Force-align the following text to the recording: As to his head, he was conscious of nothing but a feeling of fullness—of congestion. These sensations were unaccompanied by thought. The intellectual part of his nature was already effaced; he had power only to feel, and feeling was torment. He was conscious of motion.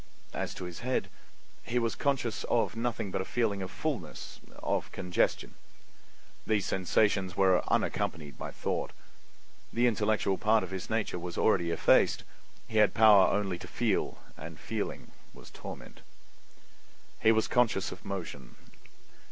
As 0.33 0.55
to 0.55 0.63
his 0.63 0.79
head, 0.79 1.09
he 1.61 1.77
was 1.77 1.93
conscious 1.93 2.43
of 2.45 2.75
nothing 2.75 3.11
but 3.11 3.21
a 3.21 3.23
feeling 3.23 3.61
of 3.61 3.69
fullness—of 3.69 4.91
congestion. 4.91 5.53
These 6.47 6.65
sensations 6.65 7.37
were 7.37 7.63
unaccompanied 7.71 8.35
by 8.35 8.49
thought. 8.49 8.93
The 9.71 9.85
intellectual 9.85 10.39
part 10.39 10.63
of 10.63 10.71
his 10.71 10.89
nature 10.89 11.19
was 11.19 11.37
already 11.37 11.69
effaced; 11.69 12.23
he 12.67 12.79
had 12.79 12.95
power 12.95 13.27
only 13.27 13.59
to 13.59 13.67
feel, 13.67 14.17
and 14.35 14.59
feeling 14.59 15.11
was 15.35 15.51
torment. 15.51 16.01
He 17.19 17.31
was 17.31 17.47
conscious 17.47 17.91
of 17.91 18.03
motion. 18.03 18.55